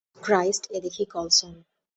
[0.21, 1.53] Christ, এ দেখি Colson.